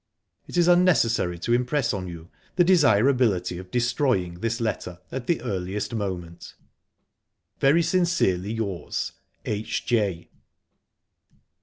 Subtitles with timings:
[0.47, 5.41] "It is unnecessary to impress on you the desirability of destroying this letter at the
[5.43, 6.55] earliest moment.
[7.59, 9.11] "Very sincerely yours.
[9.45, 10.31] "H.J."